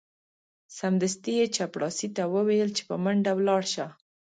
سمدستي 0.77 1.31
یې 1.39 1.45
چپړاسي 1.55 2.07
ته 2.15 2.23
وویل 2.33 2.69
چې 2.77 2.83
په 2.89 2.95
منډه 3.03 3.31
ولاړ 3.35 3.61
شه. 3.73 3.87